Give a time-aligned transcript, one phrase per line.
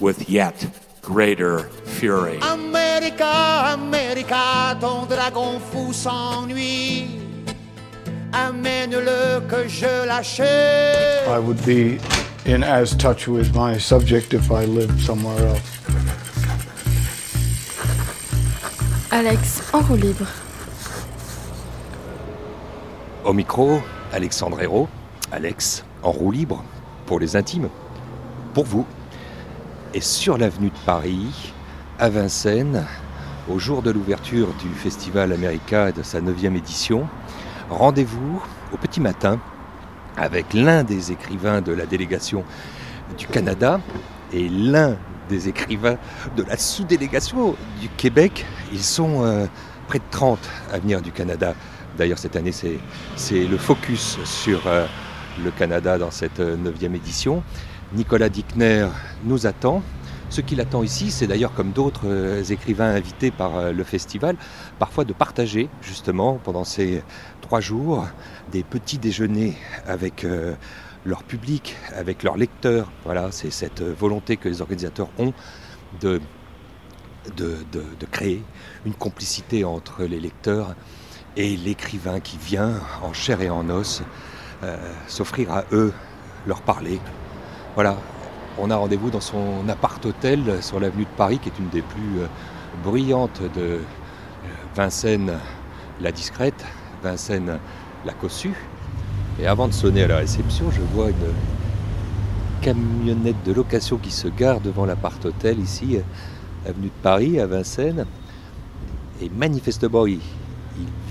[0.00, 0.66] with yet
[1.02, 2.38] greater fury.
[2.42, 7.20] America, America, ton dragon fou s'ennuie.
[8.32, 11.26] Amène-le que je l'achète.
[11.28, 11.98] I would be
[12.44, 15.60] in as touch with my subject if I lived somewhere else.
[19.10, 20.26] Alex, en roue libre.
[23.24, 23.80] Au micro,
[24.12, 24.88] Alexandre Hérault,
[25.32, 26.62] Alex, en roue libre,
[27.06, 27.70] pour les intimes,
[28.52, 28.86] pour vous.
[29.96, 31.54] Et sur l'avenue de Paris,
[31.98, 32.84] à Vincennes,
[33.48, 37.08] au jour de l'ouverture du Festival America de sa 9e édition,
[37.70, 38.42] rendez-vous
[38.74, 39.40] au petit matin
[40.18, 42.44] avec l'un des écrivains de la délégation
[43.16, 43.80] du Canada
[44.34, 44.98] et l'un
[45.30, 45.96] des écrivains
[46.36, 48.44] de la sous-délégation du Québec.
[48.74, 49.46] Ils sont euh,
[49.88, 50.38] près de 30
[50.74, 51.54] à venir du Canada.
[51.96, 52.78] D'ailleurs, cette année, c'est,
[53.30, 54.84] le focus sur euh,
[55.42, 57.42] le Canada dans cette euh, neuvième édition.
[57.92, 58.88] Nicolas Dickner
[59.24, 59.82] nous attend.
[60.28, 64.36] Ce qu'il attend ici, c'est d'ailleurs comme d'autres euh, écrivains invités par euh, le festival,
[64.78, 67.02] parfois de partager justement pendant ces
[67.42, 68.06] trois jours
[68.50, 69.56] des petits déjeuners
[69.86, 70.54] avec euh,
[71.04, 72.90] leur public, avec leurs lecteurs.
[73.04, 75.32] Voilà, c'est cette volonté que les organisateurs ont
[76.00, 76.20] de,
[78.10, 78.42] créer
[78.84, 80.74] une complicité entre les lecteurs
[81.36, 84.02] et l'écrivain qui vient en chair et en os
[85.06, 85.92] s'offrir à eux,
[86.46, 86.98] leur parler.
[87.76, 87.98] Voilà,
[88.56, 92.20] on a rendez-vous dans son appart-hôtel sur l'avenue de Paris, qui est une des plus
[92.20, 92.26] euh,
[92.82, 93.78] bruyantes de euh,
[94.74, 95.34] Vincennes
[96.00, 96.64] la discrète,
[97.02, 97.58] Vincennes
[98.06, 98.54] la cossue.
[99.38, 101.34] Et avant de sonner à la réception, je vois une
[102.62, 108.06] camionnette de location qui se gare devant l'appart-hôtel ici, euh, avenue de Paris, à Vincennes.
[109.20, 110.18] Et manifestement, ils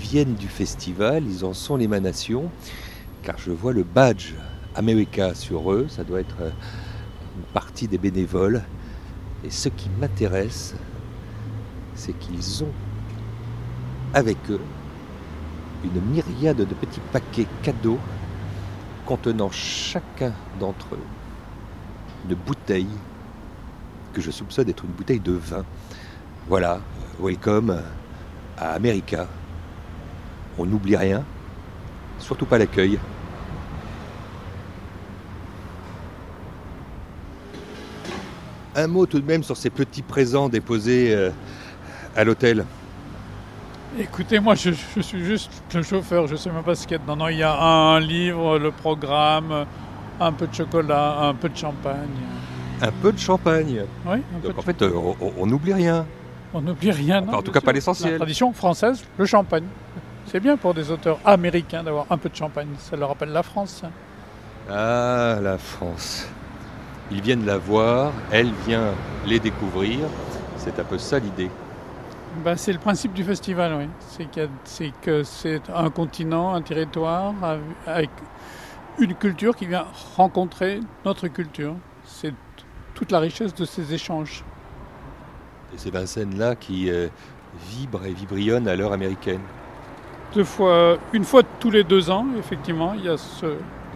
[0.00, 2.50] viennent du festival, ils en sont l'émanation,
[3.22, 4.32] car je vois le badge
[4.76, 6.50] America sur eux, ça doit être euh,
[7.36, 8.62] une partie des bénévoles.
[9.44, 10.74] Et ce qui m'intéresse,
[11.94, 12.72] c'est qu'ils ont
[14.14, 14.60] avec eux
[15.84, 17.98] une myriade de petits paquets cadeaux
[19.04, 21.06] contenant chacun d'entre eux
[22.28, 22.88] une bouteille
[24.12, 25.64] que je soupçonne être une bouteille de vin.
[26.48, 26.80] Voilà,
[27.20, 27.82] welcome
[28.58, 29.28] à America.
[30.58, 31.24] On n'oublie rien,
[32.18, 32.98] surtout pas l'accueil.
[38.76, 41.30] Un mot tout de même sur ces petits présents déposés euh,
[42.14, 42.64] à l'hôtel.
[43.98, 46.94] Écoutez, moi je, je suis juste le chauffeur, je sais même pas ce qu'il y
[46.96, 47.16] a dedans.
[47.16, 49.64] Non, il y a un livre, le programme,
[50.20, 52.10] un peu de chocolat, un peu de champagne.
[52.82, 53.84] Un peu de champagne.
[54.04, 56.04] Oui, un peu Donc de en fait, euh, on- n'oublie rien.
[56.52, 57.22] On n'oublie rien.
[57.22, 58.12] non, en tout cas, pas l'essentiel.
[58.12, 59.64] La tradition française, le champagne.
[60.26, 62.68] C'est bien pour des auteurs américains d'avoir un peu de champagne.
[62.78, 63.82] Ça leur rappelle la France.
[64.68, 66.28] Ah, la France.
[67.10, 68.92] Ils viennent la voir, elle vient
[69.26, 70.00] les découvrir.
[70.56, 71.50] C'est un peu ça l'idée.
[72.44, 73.88] Bah, c'est le principe du festival, oui.
[74.00, 74.28] C'est
[74.64, 78.10] c'est que c'est un continent, un territoire av- avec
[78.98, 81.74] une culture qui vient rencontrer notre culture.
[82.04, 82.34] C'est
[82.94, 84.44] toute la richesse de ces échanges.
[85.74, 87.08] Et c'est Vincennes-là qui euh,
[87.70, 89.40] vibre et vibrionne à l'heure américaine.
[90.34, 93.46] Deux fois, une fois tous les deux ans, effectivement, il y a ce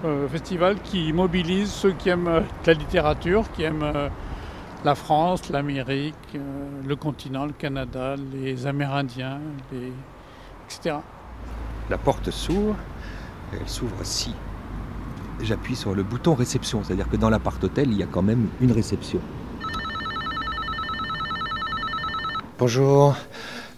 [0.03, 4.09] euh, festival qui mobilise ceux qui aiment euh, la littérature, qui aiment euh,
[4.83, 6.15] la France, l'Amérique,
[6.87, 9.41] le continent, le Canada, les Amérindiens,
[9.71, 9.93] les...
[10.65, 10.97] etc.
[11.91, 12.77] La porte s'ouvre,
[13.53, 14.35] elle s'ouvre si
[15.43, 18.73] j'appuie sur le bouton réception, c'est-à-dire que dans l'appart-hôtel, il y a quand même une
[18.73, 19.21] réception.
[22.59, 23.17] Bonjour,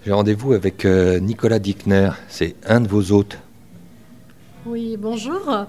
[0.04, 3.38] j'ai rendez-vous avec Nicolas Dickner, c'est un de vos hôtes.
[4.66, 5.66] Oui, bonjour.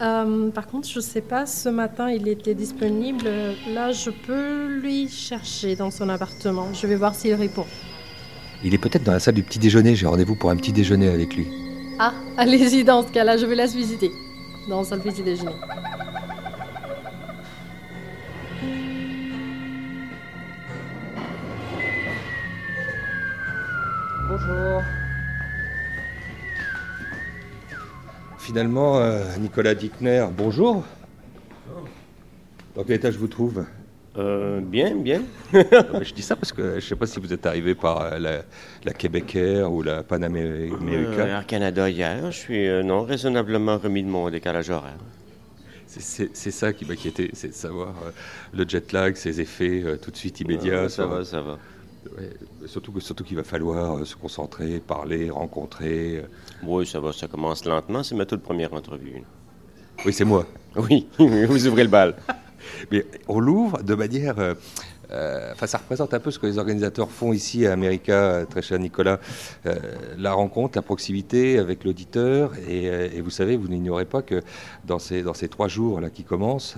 [0.00, 3.28] Euh, par contre, je ne sais pas, ce matin il était disponible.
[3.72, 6.72] Là, je peux lui chercher dans son appartement.
[6.74, 7.66] Je vais voir s'il répond.
[8.64, 11.08] Il est peut-être dans la salle du petit déjeuner, j'ai rendez-vous pour un petit déjeuner
[11.08, 11.46] avec lui.
[11.98, 14.10] Ah, allez-y dans ce cas-là, je vous laisse visiter.
[14.68, 15.52] Dans le petit déjeuner.
[24.28, 24.82] Bonjour.
[28.48, 30.84] Finalement, euh, Nicolas Dickner, bonjour.
[32.76, 33.64] Dans quel état je vous trouve?
[34.18, 35.22] Euh, bien, bien.
[35.54, 38.18] je dis ça parce que je ne sais pas si vous êtes arrivé par euh,
[38.18, 38.42] la,
[38.84, 40.76] la Québec Air ou la Pan America.
[40.82, 42.30] Euh, Air Canada hier.
[42.30, 44.98] Je suis euh, non raisonnablement remis de mon décalage horaire.
[45.86, 48.10] C'est ça qui m'inquiétait, c'est de savoir euh,
[48.52, 50.82] le jet lag, ses effets euh, tout de suite immédiats.
[50.82, 51.56] Ouais, ça sur- va, ça va.
[52.18, 52.30] Ouais,
[52.66, 56.18] surtout que- surtout qu'il va falloir euh, se concentrer, parler, rencontrer.
[56.18, 56.22] euh.
[56.62, 58.02] Oui, ça va, ça commence lentement.
[58.02, 59.22] C'est ma toute première entrevue.
[60.04, 60.46] Oui, c'est moi.
[60.76, 62.14] Oui, vous ouvrez le bal.
[62.90, 64.38] Mais on l'ouvre de manière.
[64.38, 64.54] euh,
[65.10, 68.62] euh, Enfin, ça représente un peu ce que les organisateurs font ici à America, très
[68.62, 69.20] cher Nicolas.
[69.66, 69.74] Euh,
[70.18, 72.52] la rencontre, la proximité avec l'auditeur.
[72.68, 74.42] Et, et vous savez, vous n'ignorez pas que
[74.84, 76.76] dans ces, dans ces trois jours là qui commencent,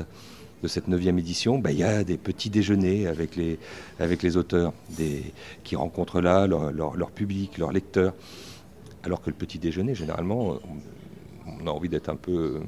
[0.67, 3.59] de cette neuvième édition, bah, il y a des petits déjeuners avec les,
[4.01, 5.23] avec les auteurs, des,
[5.65, 8.15] qui rencontrent là leur, leur- leur public, leurs lecteurs.
[9.05, 10.57] Alors que le petit déjeuner, généralement,
[11.47, 12.61] on, on a envie d'être un peu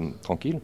[0.00, 0.60] euh, tranquille.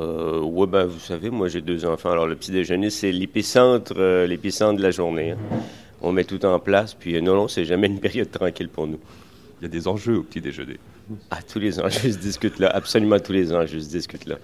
[0.00, 2.10] Euh, ouais, ben, vous savez, moi j'ai deux enfants.
[2.10, 5.30] Alors le petit déjeuner, c'est l'épicentre, euh, l'épicentre de la journée.
[5.32, 5.38] hein.
[6.02, 8.86] On met tout en place, puis euh, non, non, c'est jamais une période tranquille pour
[8.86, 8.98] nous.
[9.60, 10.78] Il y a des enjeux au petit déjeuner.
[11.30, 12.68] Ah, tous les enjeux se discutent là.
[12.74, 14.36] Absolument tous les enjeux se discutent là.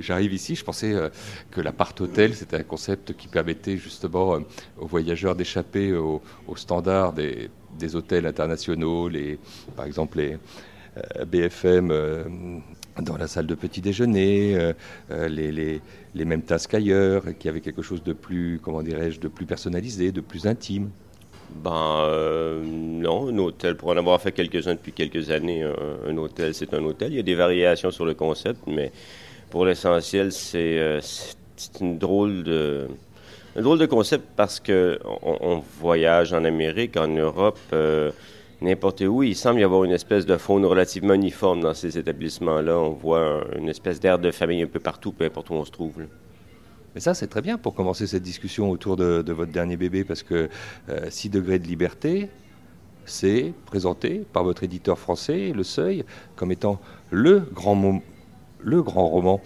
[0.00, 1.08] J'arrive ici, je pensais euh,
[1.50, 4.40] que l'appart-hôtel, c'était un concept qui permettait justement euh,
[4.78, 7.50] aux voyageurs d'échapper aux, aux standards des,
[7.94, 9.38] hôtels internationaux, les,
[9.76, 10.36] par exemple les
[10.96, 12.62] euh, BFM
[13.00, 14.72] dans la salle de petit déjeuner,
[15.10, 19.28] les, les- mêmes tasses qu'ailleurs, et qui avait quelque chose de plus, comment dirais-je, de
[19.28, 20.90] plus personnalisé, de plus intime.
[21.62, 26.74] Ben, non, un hôtel, pour en avoir fait quelques-uns depuis quelques années, un hôtel, c'est
[26.74, 27.12] un hôtel.
[27.12, 28.90] Il y a des variations sur le concept, mais
[29.50, 31.36] pour l'essentiel, c'est euh, c'est-
[31.80, 32.86] une drôle de.
[33.56, 38.12] Un drôle de concept parce que on, on voyage en Amérique, en Europe, euh,
[38.60, 39.24] n'importe où.
[39.24, 42.78] Il semble y avoir une espèce de faune relativement uniforme dans ces établissements-là.
[42.78, 43.20] On voit
[43.54, 45.94] un- une espèce d'air de famille un peu partout, peu importe où on se trouve.
[46.94, 50.22] Mais ça, c'est très bien pour commencer cette discussion autour de, votre dernier bébé, parce
[50.22, 50.48] que
[51.10, 52.28] 6 degrés de liberté,
[53.04, 56.04] c'est présenté par votre éditeur français, Le Seuil,
[56.36, 56.80] comme étant
[57.10, 58.02] le grand, mo-
[58.60, 59.40] le grand roman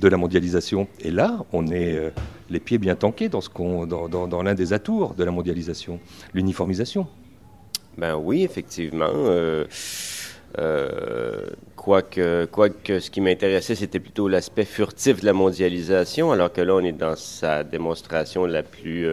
[0.00, 0.88] de la mondialisation.
[1.00, 2.10] Et là, on est euh,
[2.50, 3.40] les pieds bien tankés dans,
[3.86, 6.00] dans, dans- l'un des atours de la mondialisation,
[6.34, 7.06] l'uniformisation.
[7.96, 9.06] Ben oui, effectivement.
[9.12, 9.64] Euh,
[10.58, 11.46] euh,
[11.76, 16.74] quoique, quoique ce qui m'intéressait, c'était plutôt l'aspect furtif de la mondialisation, alors que là,
[16.74, 19.06] on est dans sa démonstration la plus,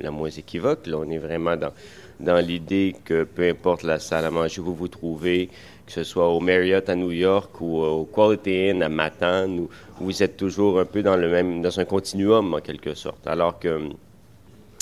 [0.00, 0.86] la moins équivoque.
[0.86, 1.72] Là, on est vraiment dans,
[2.18, 5.48] dans l'idée que peu importe la salle à manger où vous vous trouvez,
[5.90, 9.68] que ce soit au Marriott à New York ou au Quality Inn à Matane, où
[10.00, 13.26] vous êtes toujours un peu dans le même, dans un continuum en quelque sorte.
[13.26, 13.80] Alors que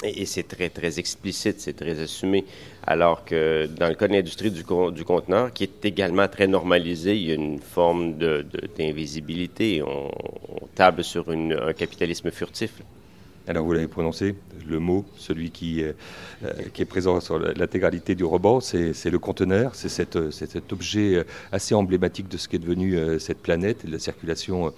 [0.04, 2.44] et, c'est très, très explicite, c'est très assumé.
[2.86, 4.62] Alors que dans le cas de l'industrie du,
[4.92, 9.82] du conteneur, qui est également très normalisé, il y a une forme de- de- d'invisibilité.
[9.82, 10.10] On,
[10.74, 12.72] table sur un capitalisme furtif.
[13.48, 14.34] Alors vous l'avez prononcé,
[14.68, 15.92] le mot, celui qui, euh,
[16.44, 21.24] euh, qui est présent sur l'intégralité du roman, c'est le conteneur, c'est euh, cet objet
[21.50, 24.74] assez emblématique de ce qu'est devenu euh, cette planète, de la circulation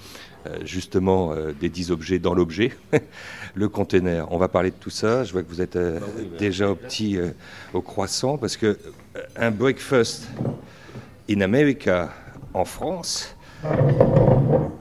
[0.47, 2.71] euh, justement des dix objets dans l'objet,
[3.55, 4.29] le conteneur.
[4.31, 5.99] On va parler de tout ça, je vois que vous êtes euh,
[6.39, 7.19] déjà au petit,
[7.75, 8.79] au croissant, parce que
[9.35, 10.29] un breakfast
[11.29, 12.15] in America,
[12.55, 13.35] en France,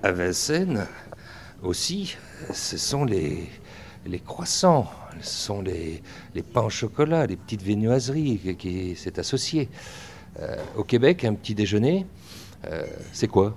[0.03, 0.85] à Vincennes,
[1.63, 2.15] aussi,
[2.53, 3.49] ce sont les,
[4.09, 4.87] les croissants,
[5.21, 6.01] ce sont les,
[6.35, 9.69] les pains au chocolat, les petites viennoiseries qui, s'est associé.
[10.39, 12.05] Euh, au Québec, un petit déjeuner,
[12.65, 13.55] euh, c'est quoi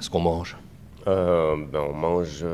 [0.00, 0.56] Ce qu'on mange?
[1.06, 2.44] Euh, ben, on, mange,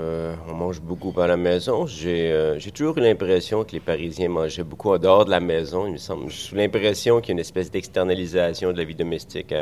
[0.49, 1.87] on mange beaucoup à la maison.
[1.87, 5.93] J'ai toujours eu l'impression que les Parisiens mangeaient beaucoup en dehors de la maison, il
[5.93, 6.31] me semble.
[6.31, 9.55] J'ai l'impression qu'il y a une espèce d'externalisation de la vie domestique,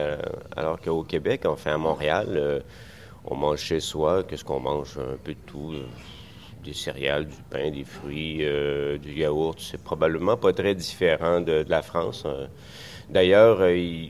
[0.56, 2.62] alors qu'au Québec, enfin à Montréal,
[3.26, 4.24] on mange chez soi.
[4.24, 4.96] Qu'est-ce qu'on mange?
[4.98, 5.74] Un peu de tout.
[6.68, 9.58] Des céréales, du pain, des fruits, euh, du yaourt.
[9.58, 12.24] C'est probablement pas très différent de, la France.
[12.26, 12.46] euh.
[13.08, 14.06] D'ailleurs, euh,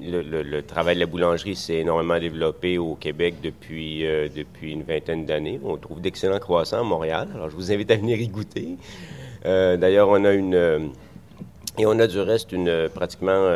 [0.00, 5.26] le, travail de la boulangerie s'est énormément développé au Québec depuis, euh, depuis une vingtaine
[5.26, 5.60] d'années.
[5.64, 7.28] On trouve d'excellents croissants à Montréal.
[7.34, 8.76] Alors, je vous invite à venir y goûter.
[9.44, 10.92] D'ailleurs, on a une...
[11.76, 13.50] et on a du reste une, pratiquement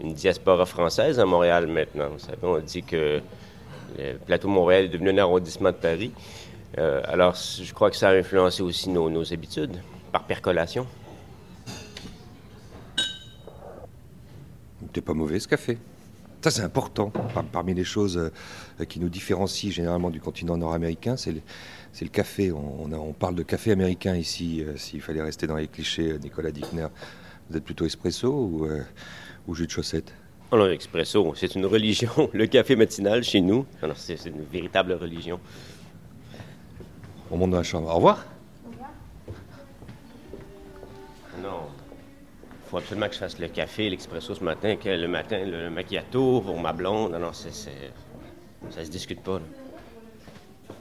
[0.00, 2.08] une diaspora française à Montréal maintenant.
[2.12, 3.20] Vous savez, on dit que
[3.98, 6.12] le plateau Montréal est devenu un arrondissement de Paris.
[6.78, 10.86] Euh, alors, je crois que ça a influencé aussi nos, nos habitudes, par percolation.
[14.92, 15.78] T'es pas mauvais ce café.
[16.42, 17.10] Ça, c'est important.
[17.10, 18.18] Par- parmi les choses
[18.80, 22.50] euh, qui nous différencient généralement du continent nord-américain, c'est le, café.
[22.52, 25.68] On, on a- on parle de café américain ici, euh, s'il fallait rester dans les
[25.68, 26.88] clichés, Nicolas Dickner.
[27.48, 28.82] Vous êtes plutôt espresso ou, euh,
[29.46, 30.12] ou jus de chaussette?
[30.50, 32.10] Oh non, l'expresso, c'est une religion.
[32.34, 33.64] Le café matinal chez nous,
[33.96, 35.38] c'est une véritable religion.
[37.32, 37.88] On monte dans la chambre.
[37.90, 38.24] Au revoir.
[41.42, 41.62] Non.
[42.66, 45.68] Il faut absolument que je fasse le café, l'expresso ce matin, que le matin, le
[45.70, 47.12] macchiato pour ma blonde.
[47.12, 47.52] Non, non, c'est,
[48.70, 49.34] ça se discute pas.
[49.34, 50.74] là.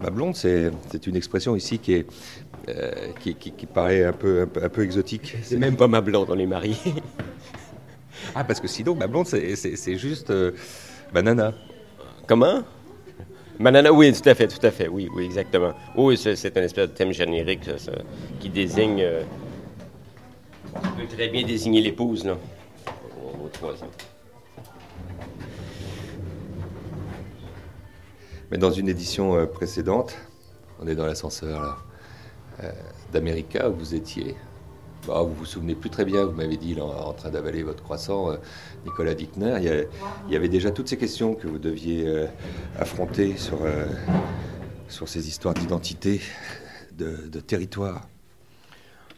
[0.00, 0.70] Ma blonde, c'est
[1.06, 2.06] une expression ici qui, est,
[2.68, 5.36] euh, qui, qui- qui paraît un peu, un peu, un peu exotique.
[5.42, 6.76] C'est même pas ma blonde, on est mariés.
[8.36, 10.52] Ah, parce que sinon, ma blonde, c'est juste euh,
[11.12, 11.52] banana.
[12.26, 12.62] Comment?
[13.60, 15.72] Banana, oui, tout à fait, tout à fait, oui, oui, exactement.
[15.96, 17.92] Oui, c'est, un espèce de thème générique ça,
[18.40, 19.00] qui désigne.
[19.00, 19.22] euh,
[20.82, 22.36] qui peut très bien désigner l'épouse, là.
[23.22, 23.90] Au, au troisième.
[28.50, 30.16] Mais dans une édition euh, précédente,
[30.80, 31.84] on est dans l'ascenseur
[32.62, 32.72] euh,
[33.12, 34.36] d'America où vous étiez.
[35.06, 38.30] Bah, vous vous souvenez plus très bien, vous m'avez dit en train d'avaler votre croissant,
[38.30, 38.36] euh,
[38.86, 39.58] Nicolas Dickner.
[39.60, 42.26] Il y, avait déjà toutes ces questions que vous deviez euh,
[42.78, 43.84] affronter sur, euh,
[44.88, 46.22] sur ces histoires d'identité,
[46.92, 48.08] de, territoire.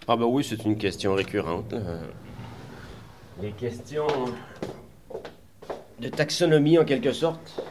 [0.09, 1.75] Ah, ben oui, c'est une question récurrente.
[3.41, 4.07] Les questions
[6.01, 7.63] de taxonomie, en quelque sorte.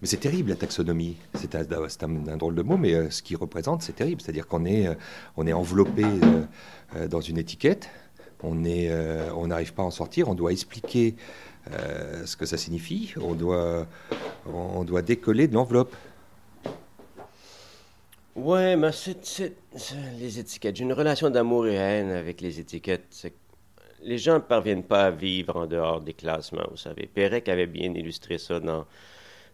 [0.00, 1.16] Mais c'est terrible la taxonomie.
[1.34, 4.20] C'est un, drôle de mot, mais euh, ce qu'il représente, c'est terrible.
[4.20, 6.04] C'est-à-dire qu'on est, euh, enveloppé
[6.96, 7.88] euh, dans une étiquette.
[8.42, 10.28] On n'arrive pas à en sortir.
[10.28, 11.16] On doit expliquer
[12.24, 13.12] ce que ça signifie.
[13.20, 15.96] On doit, décoller de l'enveloppe.
[18.36, 19.56] Ouais, mais c'est,
[20.20, 20.76] les étiquettes.
[20.76, 23.26] J'ai une relation d'amour et haine avec les étiquettes.
[24.04, 27.10] Les gens ne parviennent pas à vivre en dehors des classements, vous savez.
[27.12, 28.86] Pérec avait bien illustré ça dans,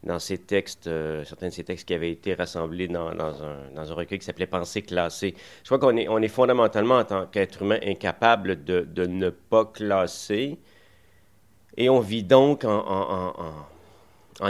[0.04, 4.18] dans ses textes, euh, certains de ses textes qui avaient été rassemblés dans, un, recueil
[4.18, 5.34] qui s'appelait Pensée classée.
[5.62, 9.64] Je crois qu'on est, on est fondamentalement, en tant qu'être humain, incapable de, ne pas
[9.64, 10.58] classer.
[11.76, 13.32] Et on vit donc en,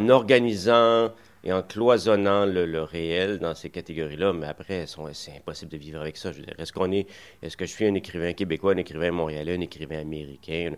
[0.09, 1.13] organisant
[1.45, 6.17] et en cloisonnant le, réel dans ces catégories-là, mais après, c'est impossible de vivre avec
[6.17, 6.31] ça.
[6.59, 7.07] Est-ce qu'on est,
[7.43, 10.75] est-ce que je suis un écrivain québécois, un écrivain montréalais, un écrivain américain?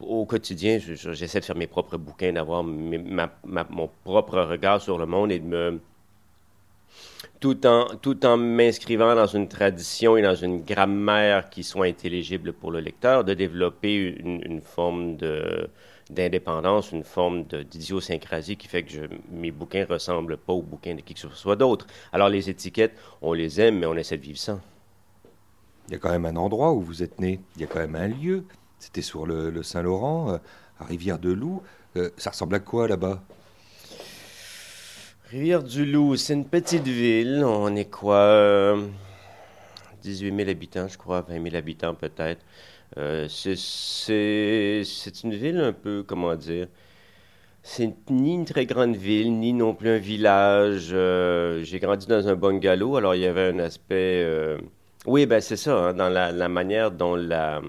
[0.00, 4.98] Au quotidien, je- je- j'essaie de faire mes propres bouquins, d'avoir mon propre regard sur
[4.98, 5.80] le monde et de me,
[7.38, 12.52] tout en, tout en m'inscrivant dans une tradition et dans une grammaire qui soit intelligible
[12.52, 15.16] pour le lecteur, de développer une, forme
[16.10, 21.14] d'indépendance, une forme d'idiosyncrasie qui fait que mes bouquins ressemblent pas aux bouquins de qui
[21.14, 21.86] que ce soit d'autre.
[22.12, 24.60] Alors les étiquettes, on les aime, mais on essaie de vivre sans.
[25.88, 27.40] Il y a quand même un endroit où vous êtes né.
[27.56, 28.44] Il y a quand même un lieu.
[28.80, 30.38] C'était sur le, Saint-Laurent, euh,
[30.80, 31.62] à Rivière-de-Loup.
[31.96, 33.22] Euh, ça ressemble à quoi là-bas?
[35.30, 37.44] Rivière-du-Loup, c'est une petite ville.
[37.44, 38.86] On est quoi euh,
[40.02, 42.40] 18 000 habitants, je crois, 20 000 habitants peut-être.
[42.96, 43.54] Euh, c'est-
[45.24, 46.66] une ville un peu, comment dire,
[47.62, 50.88] c'est ni une très grande ville, ni non plus un village.
[50.92, 54.22] Euh, J'ai grandi dans un bungalow, alors il y avait un aspect...
[54.24, 54.58] euh,
[55.06, 57.60] Oui, ben c'est ça, hein, dans la manière dont la,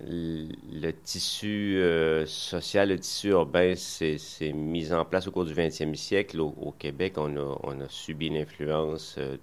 [0.00, 4.18] le tissu euh, social, le tissu urbain s'est
[4.52, 6.40] mis en place au cours du 20e siècle.
[6.40, 9.36] Au, Québec, on a, subi l'influence euh,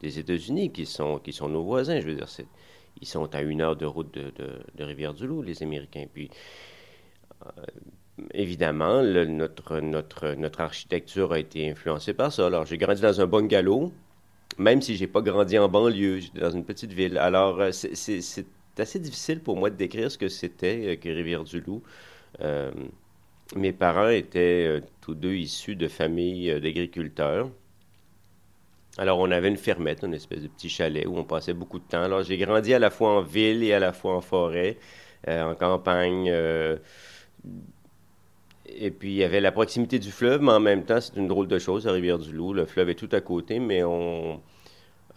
[0.00, 2.00] des États-Unis, qui sont, nos voisins.
[2.00, 2.28] Je veux dire,
[3.00, 6.06] ils sont à une heure de route de, Rivière-du-Loup, les Américains.
[6.12, 6.30] Puis,
[7.44, 7.50] euh,
[8.32, 12.46] évidemment, notre, architecture a été influencée par ça.
[12.46, 13.92] Alors, j'ai grandi dans un bungalow,
[14.56, 17.18] même si j'ai pas grandi en banlieue, dans une petite ville.
[17.18, 18.46] Alors, c'est
[18.78, 21.82] assez difficile pour moi de décrire ce que c'était euh, que Rivière-du-Loup.
[22.40, 22.70] Euh,
[23.56, 27.50] mes parents étaient euh, tous deux issus de familles d'agriculteurs.
[28.98, 31.84] Alors, on avait une fermette, une espèce de petit chalet où on passait beaucoup de
[31.84, 32.02] temps.
[32.02, 34.78] Alors, j'ai grandi à la fois en ville et à la fois en forêt,
[35.28, 36.26] en campagne.
[38.66, 41.28] et puis, il y avait la proximité du fleuve, mais en même temps, c'est une
[41.28, 42.52] drôle de chose, à Rivière-du-Loup.
[42.52, 44.40] Le fleuve est tout à côté, mais on...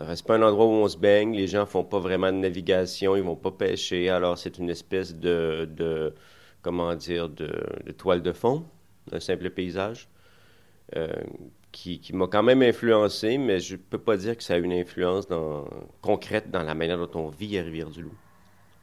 [0.01, 2.37] euh, C'est pas un endroit où on se baigne, les gens font pas vraiment de
[2.37, 6.13] navigation, ils vont pas pêcher, alors c'est une espèce de, de
[6.61, 7.51] comment dire, de,
[7.97, 8.65] toile de fond,
[9.11, 10.09] un simple paysage,
[10.95, 11.07] euh,
[11.71, 15.27] qui, m'a quand même influencé, mais je peux pas dire que ça a une influence
[16.01, 18.13] concrète dans la manière dont on vit à Rivière-du-Loup.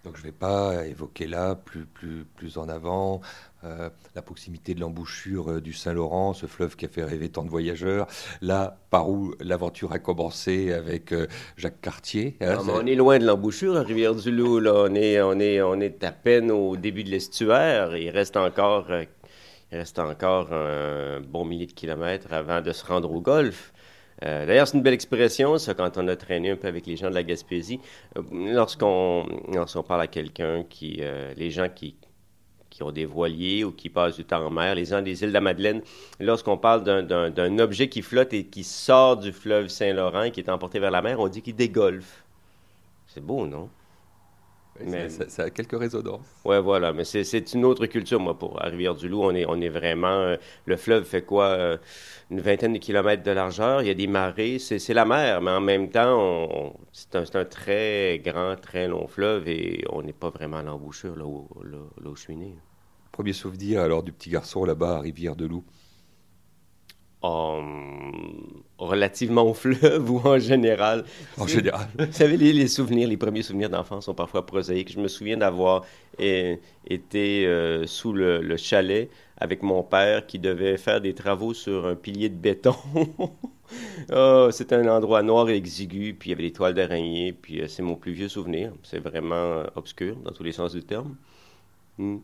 [0.05, 3.21] Donc je ne vais pas évoquer là, plus, plus, plus en avant,
[3.65, 7.45] euh, la proximité de l'embouchure euh, du Saint-Laurent, ce fleuve qui a fait rêver tant
[7.45, 8.07] de voyageurs,
[8.41, 11.27] là par où l'aventure a commencé avec euh,
[11.59, 12.37] Jacques Cartier.
[12.41, 14.61] hein, Ah, on est loin de l'embouchure à Rivière-du-Loup.
[14.61, 14.73] Là.
[14.75, 17.95] On, est, on, est, on est à peine au début de l'estuaire.
[17.95, 18.87] Il reste encore,
[19.71, 23.75] il reste encore un bon millier de kilomètres avant de se rendre au golfe.
[24.25, 26.97] Euh, D'ailleurs, c'est une belle expression, ça, quand on a traîné un peu avec les
[26.97, 27.81] gens de la Gaspésie.
[28.19, 30.99] Euh, lorsqu'on lorsqu'on parle à quelqu'un qui...
[31.01, 31.97] euh, les gens qui
[32.71, 34.75] qui ont des voiliers ou qui passent du temps en mer.
[34.77, 35.83] Les gens des îles de la Madeleine,
[36.21, 40.49] lorsqu'on parle d'un objet qui flotte et qui sort du fleuve Saint-Laurent et qui est
[40.49, 42.25] emporté vers la mer, on dit qu'il dégolfe.
[43.09, 43.69] C'est beau, non?
[44.85, 46.27] Mais ça, a quelques résonances.
[46.45, 46.93] Oui, voilà.
[46.93, 49.23] Mais c'est une autre culture, moi, pour Rivière-du-Loup.
[49.23, 50.09] On est, on est vraiment.
[50.09, 51.79] Euh, le fleuve fait quoi euh,
[52.31, 53.83] Une vingtaine de kilomètres de largeur.
[53.83, 54.59] Il y a des marées.
[54.59, 59.85] C'est la mer, mais en même temps, c'est un, très grand, très long fleuve et
[59.91, 62.57] on n'est pas vraiment à l'embouchure, là, où, là, où je suis né.
[63.13, 65.03] Premier souvenir alors du petit garçon là-bas à
[68.79, 71.05] Relativement au fleuve ou en général.
[71.37, 71.89] En général.
[71.99, 74.91] Vous savez, les, souvenirs, les premiers souvenirs d'enfance sont parfois prosaïques.
[74.93, 75.85] Je me souviens d'avoir
[76.19, 81.95] été euh, sous le, chalet avec mon père qui devait faire des travaux sur un
[81.95, 82.75] pilier de béton.
[84.13, 87.61] oh, C'était un endroit noir et exigu, puis il y avait des toiles d'araignée, puis
[87.61, 88.73] euh, c'est mon plus vieux souvenir.
[88.83, 91.17] C'est vraiment euh, obscur dans tous les sens du terme.
[91.99, 92.19] Hmm.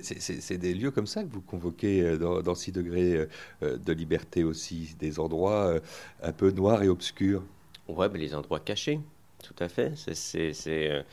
[0.00, 3.26] C'est des lieux comme ça que vous convoquez euh, dans, dans 6 degrés euh,
[3.62, 5.78] euh, de liberté aussi, des endroits
[6.22, 7.42] un peu noirs et obscurs.
[7.88, 9.00] Oui, ben les endroits cachés,
[9.42, 9.92] tout à fait.
[10.14, 11.04] C'est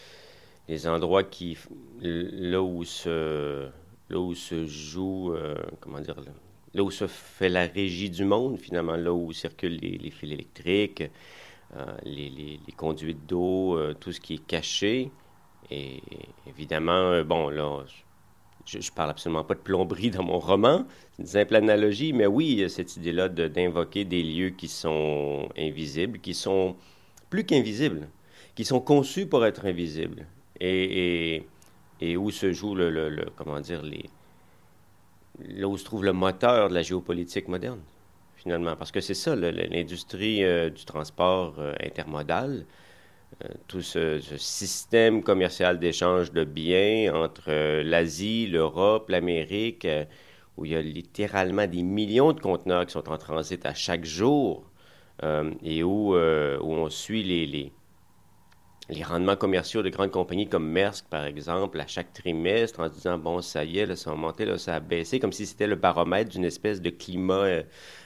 [0.67, 1.57] les endroits qui,
[2.01, 3.67] là où se,
[4.09, 5.33] là où se joue,
[5.81, 6.15] comment dire,
[6.73, 11.03] là où se fait la régie du monde, finalement, là où circulent les, fils électriques,
[12.03, 15.11] les, les, les, conduites d'eau, tout ce qui est caché.
[15.71, 16.01] Et
[16.47, 17.83] évidemment, bon, là,
[18.69, 22.27] je, ne parle absolument pas de plomberie dans mon roman, c'est une simple analogie, mais
[22.27, 26.75] oui, cette idée-là d'invoquer des lieux qui sont invisibles, qui sont
[27.29, 28.07] plus qu'invisibles,
[28.55, 30.25] qui sont conçus pour être invisibles,
[30.59, 31.43] et,
[32.17, 33.81] où se joue le, comment dire,
[35.39, 37.81] là où se trouve le moteur de la géopolitique moderne,
[38.35, 42.65] finalement, parce que c'est ça, l'industrie euh, du transport euh, intermodal,
[43.67, 50.05] tout ce, système commercial d'échange de biens entre euh, l'Asie, l'Europe, l'Amérique, euh,
[50.57, 54.05] où il y a littéralement des millions de conteneurs qui sont en transit à chaque
[54.05, 54.65] jour
[55.63, 57.73] et où, où on suit les, les,
[58.87, 62.93] les, rendements commerciaux de grandes compagnies comme Maersk, par exemple, à chaque trimestre en se
[62.93, 65.45] disant, bon, ça y est, là, ça a monté, là, ça a baissé, comme si
[65.45, 67.63] c'était le baromètre d'une espèce de climat,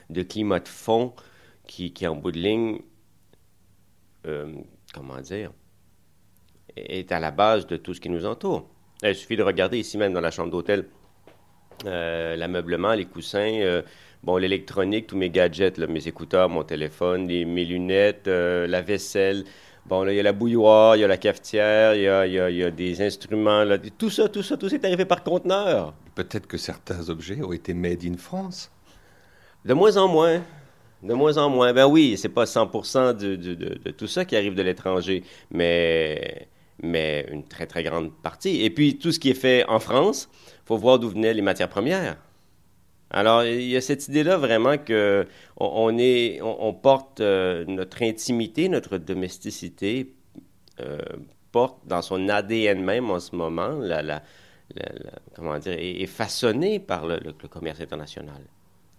[0.10, 1.14] de climat de fond
[1.68, 2.80] qui, qui, en bout de ligne,
[4.94, 5.52] comment dire,
[6.78, 8.70] est à la base de tout ce qui nous entoure.
[9.04, 10.86] Il suffit de regarder ici même dans la chambre d'hôtel
[11.86, 13.82] euh, l'ameublement, les coussins, euh,
[14.24, 19.44] bon, l'électronique, tous mes gadgets, mes écouteurs, mon téléphone, mes lunettes, euh, la vaisselle.
[19.86, 22.26] Bon, là, il y a la bouilloire, il y a la cafetière, il y a,
[22.26, 23.66] il y a, des instruments.
[23.66, 25.94] Là, tout ça, tout ça, tout ça est arrivé par conteneur.
[26.16, 28.72] Peut-être que certains objets ont été made in France.
[29.66, 30.42] De moins en moins.
[31.04, 31.74] De moins en moins.
[31.74, 36.48] Ben oui, c'est pas 100% de, tout ça qui arrive de l'étranger, mais,
[36.82, 38.64] une très, très grande partie.
[38.64, 40.30] Et puis, tout ce qui est fait en France,
[40.66, 42.18] faut voir d'où venaient les matières premières.
[43.10, 50.14] Alors, il y a cette idée-là vraiment que on, porte euh, notre intimité, notre domesticité,
[50.80, 50.98] euh,
[51.52, 54.24] porte dans son ADN même en ce moment, la,
[55.36, 58.42] comment dire, est, façonnée par le commerce international.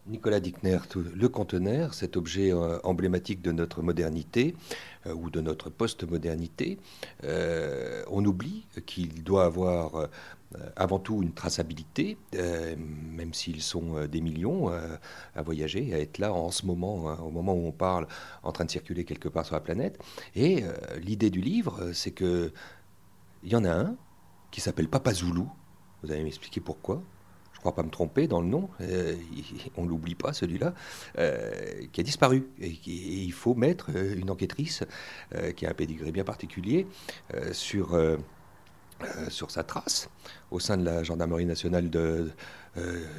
[0.07, 0.79] Nicolas Dickner,
[1.15, 4.55] le conteneur, cet objet euh, emblématique de notre modernité
[5.07, 6.79] euh, ou de notre post-modernité,
[7.25, 10.09] euh, on oublie qu'il doit avoir
[10.77, 16.53] avant tout une traçabilité, même s'ils sont des millions à voyager, à être là en
[16.53, 18.07] ce moment, hein, au moment où on parle,
[18.45, 19.99] en train de circuler quelque part sur la planète.
[20.37, 20.63] Et
[21.03, 22.53] l'idée du livre, c'est que
[23.43, 23.97] il y en a un
[24.53, 25.51] qui s'appelle Papa Zoulou.
[26.05, 27.03] Vous allez m'expliquer pourquoi
[27.65, 29.17] crois pas me tromper dans le nom, euh,
[29.79, 30.75] on l'oublie pas celui-là,
[31.19, 31.51] euh,
[31.93, 32.51] qui a disparu.
[32.61, 34.85] Et, il faut mettre euh, une enquêtrice
[35.57, 36.87] qui a un pédigré bien particulier
[37.53, 37.99] sur,
[39.29, 40.09] sur sa trace
[40.51, 41.91] au sein de la gendarmerie nationale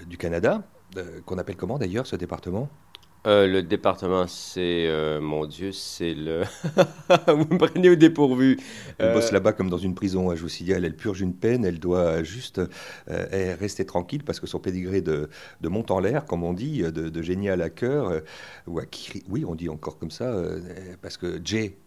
[0.08, 0.64] du Canada,
[1.26, 2.70] qu'on appelle comment d'ailleurs ce département?
[3.26, 6.44] Euh, le département, c'est, euh, mon Dieu, c'est le...
[7.28, 8.58] vous me prenez au dépourvu.
[8.98, 10.36] Elle bosse euh, là-bas comme dans une prison.
[10.36, 12.62] Je vous signale, elle purge une peine, elle doit juste
[13.08, 15.30] rester tranquille parce que son pédigré de,
[15.62, 18.22] de monte en l'air, comme on dit, de, de génial à cœur,
[18.68, 18.84] ou à
[19.30, 20.34] oui, on dit encore comme ça,
[21.02, 21.78] parce que Jay,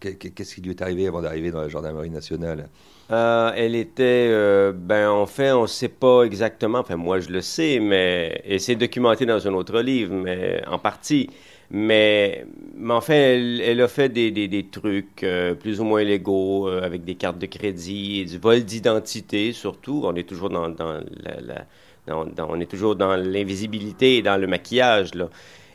[0.00, 2.68] qu'est-ce qui lui est arrivé avant d'arriver dans la gendarmerie nationale?
[3.10, 6.80] Euh, elle était, euh, ben en fait, on ne sait pas exactement.
[6.80, 10.78] Enfin, moi, je le sais, mais et c'est documenté dans un autre livre, mais en
[10.78, 11.30] partie.
[11.70, 16.02] Mais, mais en fait, elle, a fait des, des, des trucs euh, plus ou moins
[16.04, 20.02] légaux avec des cartes de crédit, et du vol d'identité surtout.
[20.04, 21.66] On est toujours dans, dans la,
[22.08, 25.28] on est toujours dans l'invisibilité et dans le maquillage là.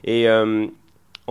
[0.03, 0.27] Et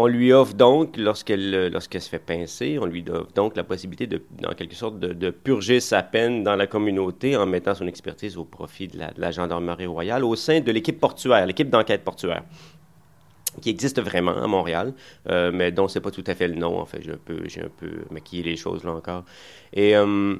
[0.01, 4.07] on lui offre donc, lorsqu'elle lorsqu'elle se fait pincer, on lui offre donc la possibilité,
[4.07, 8.37] de, en quelque sorte, de, purger sa peine dans la communauté en mettant son expertise
[8.37, 12.43] au profit de la, gendarmerie royale au sein de l'équipe portuaire, l'équipe d'enquête portuaire
[13.61, 14.95] qui existe vraiment à Montréal,
[15.29, 17.03] euh, mais dont c'est pas tout à fait le nom, en fait.
[17.03, 19.25] J'ai un peu, j'ai un peu maquillé les choses là encore.
[19.73, 20.37] Et, euh,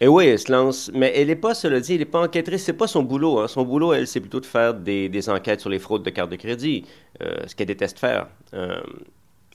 [0.00, 2.64] et oui, elle se lance, mais elle n'est pas, cela dit, elle n'est pas enquêtrice,
[2.64, 3.38] c'est pas son boulot.
[3.38, 3.48] Hein.
[3.48, 6.36] Son boulot, elle, c'est plutôt de faire des, enquêtes sur les fraudes de cartes de
[6.36, 6.84] crédit,
[7.22, 8.28] euh, ce qu'elle déteste faire.
[8.52, 8.78] Euh,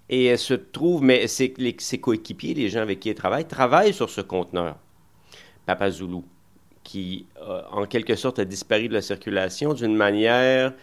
[0.09, 3.93] et elle se trouve, mais ses, ses coéquipiers, les gens avec qui elle travaille, travaillent
[3.93, 4.77] sur ce conteneur,
[5.67, 6.23] Papa Zulu,
[6.83, 10.73] qui, euh, en quelque sorte, a disparu de la circulation d'une manière...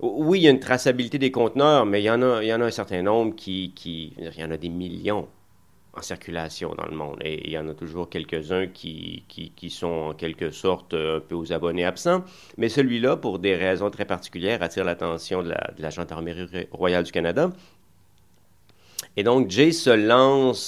[0.00, 2.54] oui, il y a une traçabilité des conteneurs, mais il y en a, il y
[2.54, 3.74] en a un certain nombre qui...
[3.84, 5.26] Il y en a des millions
[5.94, 7.18] en circulation dans le monde.
[7.22, 11.34] Et il y en a toujours quelques-uns qui, qui, sont en quelque sorte un peu
[11.34, 12.24] aux abonnés absents.
[12.56, 17.04] Mais celui-là, pour des raisons très particulières, attire l'attention de la, de la Gendarmerie royale
[17.04, 17.50] du Canada.
[19.16, 20.60] Et donc, Jay se lance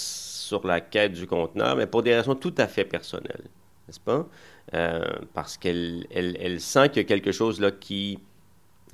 [0.46, 3.44] sur la quête du conteneur, mais pour des raisons tout à fait personnelles,
[3.86, 4.26] n'est-ce pas?
[4.74, 8.18] Euh, parce qu'elle elle, elle sent qu'il y a quelque chose là qui,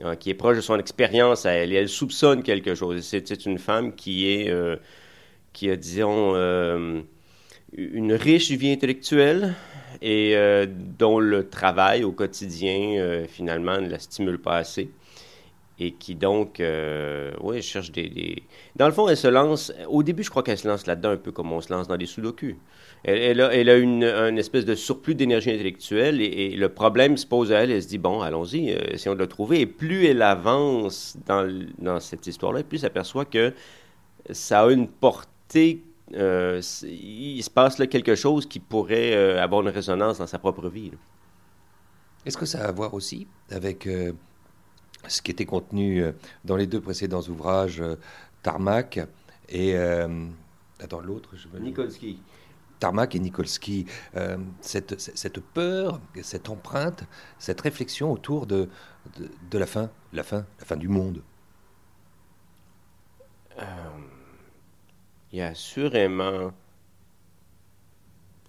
[0.04, 3.00] euh, qui est proche de son expérience à elle, et elle soupçonne quelque chose.
[3.00, 4.48] C'est une femme qui est...
[4.48, 4.76] Euh,
[5.52, 7.00] qui a, disons, euh,
[7.72, 9.54] une riche vie intellectuelle
[10.02, 14.90] et euh, dont le travail au quotidien, euh, finalement, ne la stimule pas assez.
[15.82, 16.62] Et qui donc,
[17.40, 18.42] oui, cherche des,
[18.76, 19.72] Dans le fond, elle se lance.
[19.88, 21.96] Au début, je crois qu'elle se lance là-dedans un peu comme on se lance dans
[21.96, 22.58] des sudoku.
[23.02, 24.02] Elle, elle a une,
[24.36, 27.70] espèce de surplus d'énergie intellectuelle et, le problème se pose à elle.
[27.70, 29.60] Elle se dit bon, allons-y, essayons de le trouver.
[29.60, 33.54] Et plus elle avance dans, dans cette histoire-là, plus elle s'aperçoit que
[34.32, 35.30] ça a une portée
[36.14, 40.38] euh, il se passe là quelque chose qui pourrait euh, avoir une résonance dans sa
[40.38, 40.90] propre vie.
[42.26, 44.12] Est-ce que ça a à voir aussi avec euh,
[45.06, 46.04] ce qui était contenu
[46.44, 47.82] dans les deux précédents ouvrages,
[48.42, 49.00] Tarmac
[49.48, 49.74] et
[50.78, 52.20] attends l'autre, je Nikolski.
[52.78, 53.86] Tarmac et Nikolski,
[54.60, 57.04] cette, cette, peur, cette empreinte,
[57.38, 58.68] cette réflexion autour de,
[59.18, 61.22] de, de la fin, la fin, la fin du monde.
[65.32, 66.52] Il y a assurément...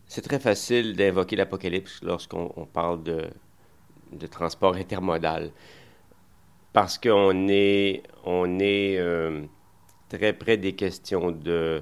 [0.08, 3.30] C'est très facile d'invoquer l'apocalypse lorsqu'on parle de,
[4.30, 5.52] transport intermodal,
[6.74, 9.44] parce qu'on est, on est euh,
[10.10, 11.82] très près des questions de,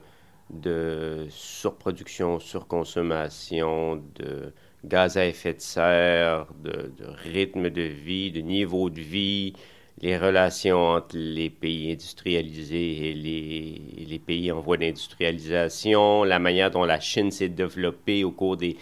[1.32, 4.54] surproduction, surconsommation, de
[4.86, 6.92] gaz à effet de serre, de
[7.24, 9.54] rythme de vie, de niveau de vie,
[10.02, 16.86] les relations entre les pays industrialisés et les, pays en voie d'industrialisation, la manière dont
[16.86, 18.78] la Chine s'est développée au cours des,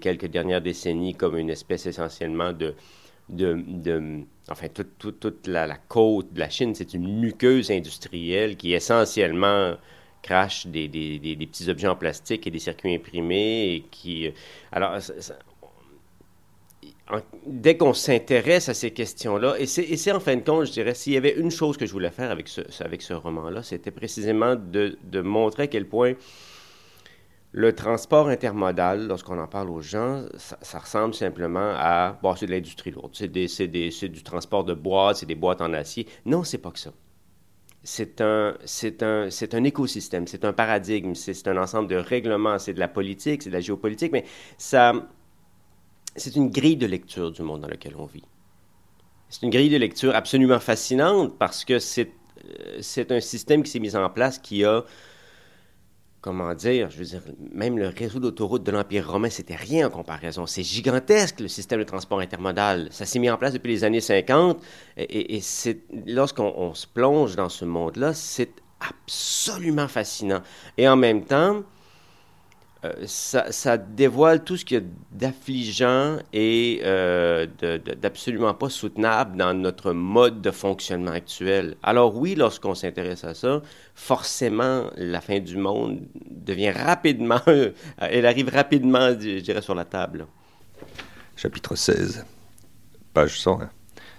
[0.00, 2.74] quelques dernières décennies comme une espèce essentiellement de...
[4.50, 9.74] enfin, toute, la, côte de la Chine, c'est une muqueuse industrielle qui essentiellement
[10.20, 14.30] crache des, des, petits objets en plastique et des circuits imprimés et qui...
[14.72, 14.98] Alors,
[17.46, 21.14] dès qu'on s'intéresse à ces questions-là, et c'est en fin de compte, je dirais, s'il
[21.14, 25.64] y avait une chose que je voulais faire avec ce, roman-là, c'était précisément de, montrer
[25.64, 26.14] à quel point
[27.52, 32.50] le transport intermodal, lorsqu'on en parle aux gens, ça, ressemble simplement à, bon, c'est de
[32.50, 36.06] l'industrie lourde, c'est du transport de boîtes, c'est des boîtes en acier.
[36.26, 36.90] Non, c'est pas que ça.
[37.82, 38.54] C'est un,
[39.00, 43.42] un, un écosystème, c'est un paradigme, c'est un ensemble de règlements, c'est de la politique,
[43.42, 44.24] c'est de la géopolitique, mais
[44.58, 44.92] ça,
[46.18, 48.24] c'est une grille de lecture du monde dans lequel on vit.
[49.28, 52.10] C'est une grille de lecture absolument fascinante parce que c'est,
[52.44, 54.84] euh, c'est un système qui s'est mis en place qui a,
[56.22, 59.90] comment dire, je veux dire, même le réseau d'autoroutes de l'Empire romain, c'était rien en
[59.90, 60.46] comparaison.
[60.46, 62.88] C'est gigantesque, le système de transport intermodal.
[62.90, 64.62] Ça s'est mis en place depuis les années 50
[64.96, 65.40] et,
[66.06, 70.40] lorsqu'on se plonge dans ce monde-là, c'est absolument fascinant.
[70.78, 71.64] Et en même temps,
[72.84, 77.46] euh, ça, dévoile tout ce qu'il y a d'affligeant et euh,
[78.00, 81.76] d'absolument pas soutenable dans notre mode de fonctionnement actuel.
[81.82, 83.62] Alors oui, lorsqu'on s'intéresse à ça,
[83.96, 87.40] forcément, la fin du monde devient rapidement,
[87.98, 90.28] elle arrive rapidement, je dirais, sur la table.
[91.34, 92.24] Chapitre 16,
[93.12, 93.70] page 101,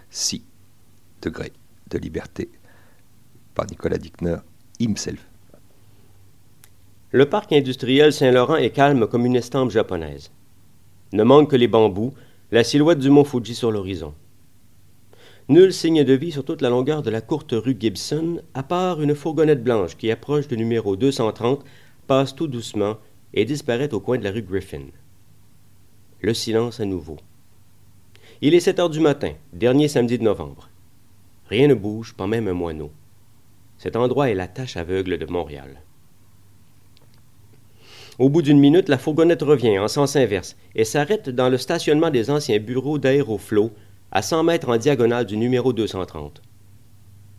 [0.09, 0.43] 6
[1.21, 1.53] degrés
[1.89, 2.49] de liberté,
[3.55, 4.37] par Nicolas Dickner
[4.81, 5.28] himself.
[7.11, 10.29] Le parc industriel Saint-Laurent est calme comme une estampe japonaise.
[11.11, 12.13] Ne manque que les bambous,
[12.51, 14.13] la silhouette du mont Fuji sur l'horizon.
[15.47, 19.01] Nul signe de vie sur toute la longueur de la courte rue Gibson, à part
[19.01, 21.65] une fourgonnette blanche qui approche du numéro 230,
[22.05, 22.97] passe tout doucement
[23.33, 24.85] et disparaît au coin de la rue Griffin.
[26.21, 27.17] Le silence à nouveau.
[28.41, 30.69] Il est 7 heures du matin, dernier samedi de novembre.
[31.47, 32.91] Rien ne bouge, pas même un moineau.
[33.79, 35.81] Cet endroit est la tâche aveugle de Montréal.
[38.19, 42.09] Au bout d'une minute, la fourgonnette revient en sens inverse et s'arrête dans le stationnement
[42.09, 43.71] des anciens bureaux d'Aéroflow,
[44.11, 46.41] à 100 mètres en diagonale du numéro 230.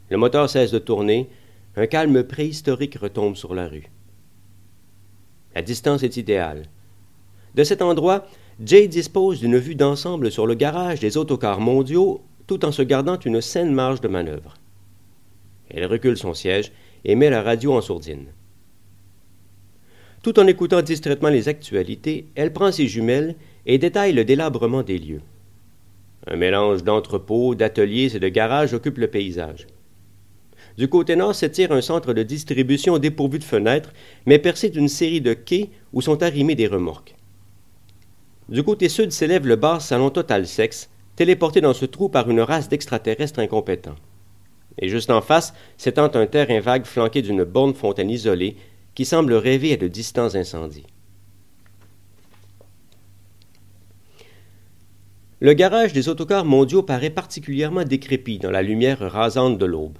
[0.09, 1.29] Le moteur cesse de tourner,
[1.77, 3.91] un calme préhistorique retombe sur la rue.
[5.55, 6.63] La distance est idéale.
[7.55, 8.25] De cet endroit,
[8.65, 13.19] Jay dispose d'une vue d'ensemble sur le garage des autocars mondiaux tout en se gardant
[13.19, 14.55] une saine marge de manœuvre.
[15.69, 16.73] Elle recule son siège
[17.05, 18.29] et met la radio en sourdine.
[20.23, 24.99] Tout en écoutant distraitement les actualités, elle prend ses jumelles et détaille le délabrement des
[24.99, 25.23] lieux.
[26.27, 29.67] Un mélange d'entrepôts, d'ateliers et de garages occupe le paysage.
[30.77, 33.93] Du côté nord s'étire un centre de distribution dépourvu de fenêtres,
[34.27, 37.15] mais percé d'une série de quais où sont arrimées des remorques.
[38.51, 42.41] Du côté sud s'élève le bar salon Total Sex, téléporté dans ce trou par une
[42.41, 43.97] race d'extraterrestres incompétents.
[44.79, 48.57] Et juste en face s'étend un terrain vague flanqué d'une borne fontaine isolée
[49.01, 50.85] qui semble rêver de distants incendies.
[55.41, 59.97] Le garage des autocars mondiaux paraît particulièrement décrépit dans la lumière rasante de l'aube.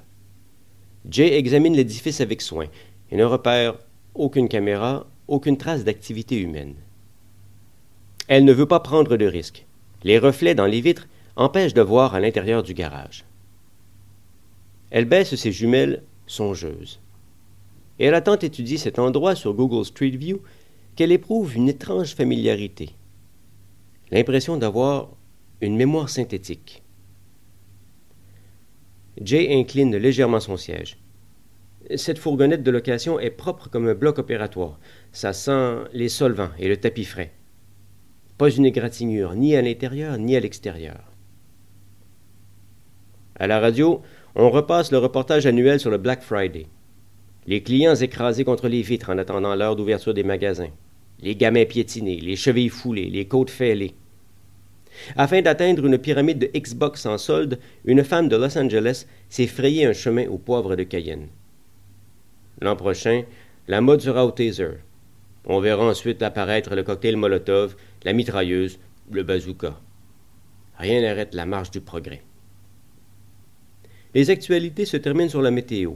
[1.09, 2.67] Jay examine l'édifice avec soin
[3.11, 3.79] et ne repère
[4.15, 6.75] aucune caméra, aucune trace d'activité humaine.
[8.29, 9.65] Elle ne veut pas prendre de risques.
[10.05, 13.25] Les reflets dans les vitres empêchent de voir à l'intérieur du garage.
[14.91, 17.01] Elle baisse ses jumelles songeuses.
[18.01, 20.41] Et elle a tant étudié cet endroit sur Google Street View
[20.97, 22.91] qu'elle éprouve une étrange familiarité.
[24.11, 25.11] L'impression d'avoir
[25.61, 26.83] une mémoire synthétique.
[29.21, 30.97] Jay incline légèrement son siège.
[31.95, 34.81] Cette fourgonnette de location est propre comme un bloc opératoire.
[35.13, 37.33] Ça sent les solvants et le tapis frais.
[38.39, 41.01] Pas une égratignure, ni à l'intérieur, ni à l'extérieur.
[43.39, 44.01] À la radio,
[44.35, 46.67] on repasse le reportage annuel sur le Black Friday.
[47.51, 50.71] Les clients écrasés contre les vitres en attendant l'heure d'ouverture des magasins.
[51.21, 53.95] Les gamins piétinés, les chevilles foulées, les côtes fêlées.
[55.17, 59.85] Afin d'atteindre une pyramide de Xbox en solde, une femme de Los Angeles s'est frayé
[59.85, 61.27] un chemin au poivre de Cayenne.
[62.61, 63.25] L'an prochain,
[63.67, 64.79] la mode sera au taser.
[65.45, 68.79] On verra ensuite apparaître le cocktail Molotov, la mitrailleuse,
[69.11, 69.77] le bazooka.
[70.79, 72.23] Rien n'arrête la marche du progrès.
[74.15, 75.95] Les actualités se terminent sur la météo.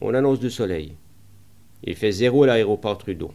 [0.00, 0.94] On annonce du soleil.
[1.82, 3.32] Il fait zéro à l'aéroport Trudeau.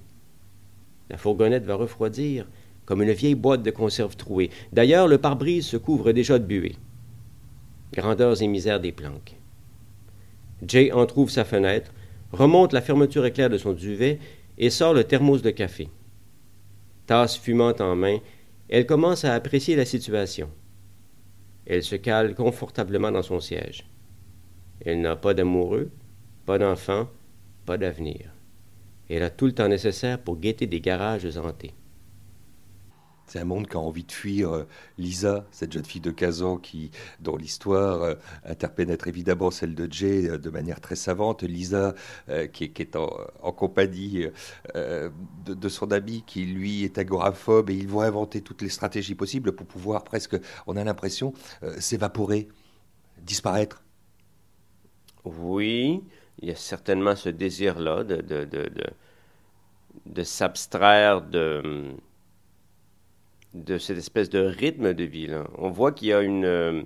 [1.10, 2.48] La fourgonnette va refroidir
[2.86, 4.50] comme une vieille boîte de conserve trouée.
[4.72, 6.76] D'ailleurs, le pare-brise se couvre déjà de buée.
[7.94, 9.36] Grandeurs et misère des planques.
[10.68, 11.92] Jay entr'ouvre sa fenêtre,
[12.32, 14.20] remonte la fermeture éclair de son duvet
[14.58, 15.90] et sort le thermos de café.
[17.06, 18.20] Tasse fumante en main,
[18.70, 20.50] elle commence à apprécier la situation.
[21.66, 23.86] Elle se cale confortablement dans son siège.
[24.86, 25.90] Elle n'a pas d'amoureux,
[26.46, 27.10] pas d'enfant,
[27.66, 28.32] pas d'avenir.
[29.10, 31.74] Elle a tout le temps nécessaire pour guetter des garages hantés.
[33.26, 34.54] C'est un monde qui a envie de fuir.
[34.54, 39.76] Euh, Lisa, cette jeune fille de 15 ans qui, dont l'histoire euh, interpénètre évidemment celle
[39.76, 41.42] de Jay euh, de manière très savante.
[41.44, 41.96] Lisa,
[42.52, 43.10] qui, est en,
[43.54, 44.28] compagnie
[44.76, 49.54] de, son ami qui, lui, est agoraphobe et ils vont inventer toutes les stratégies possibles
[49.54, 50.36] pour pouvoir presque,
[50.68, 51.34] on a l'impression,
[51.80, 52.50] s'évaporer,
[53.22, 53.84] disparaître.
[55.26, 56.04] Oui,
[56.44, 61.94] il y a certainement ce désir-là de, s'abstraire de
[63.54, 65.30] de cette espèce de rythme de vie.
[65.58, 66.46] On voit qu'il y a une...
[66.46, 66.82] Euh,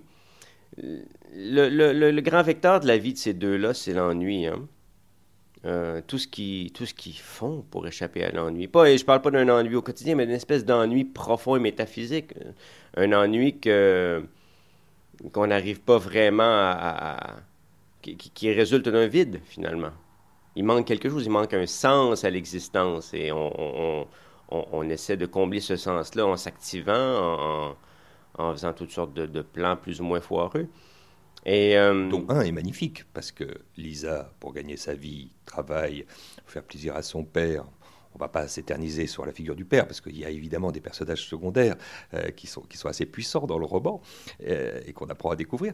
[1.33, 4.47] le, grand vecteur de la vie de ces deux-là, c'est l'ennui.
[4.47, 4.67] Hein?
[5.65, 8.67] Euh, tout ce qu'ils font pour échapper à l'ennui.
[8.67, 12.33] Pas, je parle pas d'un ennui au quotidien, mais d'une espèce d'ennui profond et métaphysique.
[12.95, 17.37] Un ennui qu'on n'arrive pas vraiment à,
[18.15, 19.91] qui, résulte d'un vide finalement.
[20.55, 24.07] Il manque quelque chose, il manque un sens à l'existence et on, on
[24.49, 27.75] on, essaie de combler ce sens-là en s'activant,
[28.37, 30.67] en, faisant toutes sortes de, plans plus ou moins foireux.
[31.45, 33.45] Et, euh, Donc un est magnifique parce que
[33.77, 36.05] Lisa, pour gagner sa vie, travaille,
[36.45, 37.65] faire plaisir à son père.
[38.17, 40.81] On va pas s'éterniser sur la figure du père parce qu'il y a évidemment des
[40.81, 41.75] personnages secondaires
[42.13, 44.01] euh, qui, sont, qui sont assez puissants dans le roman
[44.43, 45.73] euh, et qu'on apprend à découvrir.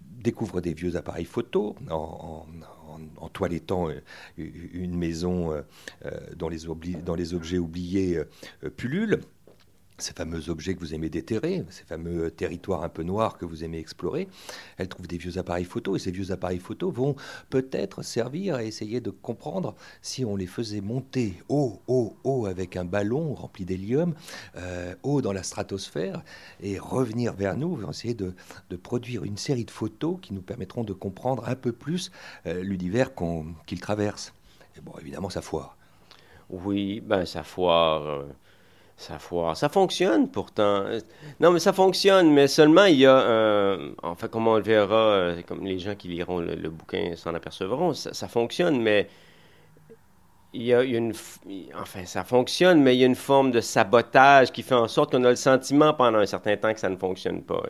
[0.00, 2.46] découvre des vieux appareils photo en,
[3.18, 4.00] en, toilettant euh,
[4.36, 5.62] une maison euh,
[6.04, 8.20] euh, dont, les objets oubliés
[8.76, 9.20] pullulent.
[9.98, 13.62] Ces fameux objets que vous aimez déterrer, ces fameux territoires un peu noirs que vous
[13.62, 14.28] aimez explorer.
[14.76, 17.14] Elle trouve des vieux appareils photo et ces vieux appareils photo vont
[17.50, 22.76] peut-être servir à essayer de comprendre si on les faisait monter haut, haut, haut avec
[22.76, 24.14] un ballon rempli d'hélium,
[24.56, 26.22] euh, haut dans la stratosphère
[26.60, 28.34] et revenir vers nous, essayer de,
[28.82, 32.10] produire une série de photos qui nous permettront de comprendre un peu plus
[32.46, 33.10] euh, l'univers
[33.66, 34.34] qu'il traverse.
[34.76, 35.76] Et bon, évidemment, ça foire.
[36.50, 38.24] Oui, ben ça foire.
[38.96, 39.56] Ça foire.
[39.56, 40.84] Ça fonctionne pourtant.
[41.40, 44.96] Non, mais ça fonctionne, mais seulement il y a, euh, enfin, comme on le verra,
[44.96, 49.08] euh, comme les gens qui liront le, bouquin s'en apercevront, ça, fonctionne, mais
[50.52, 51.12] il y, a, une.
[51.74, 55.10] Enfin, ça fonctionne, mais il y a une forme de sabotage qui fait en sorte
[55.10, 57.62] qu'on a le sentiment pendant un certain temps que ça ne fonctionne pas.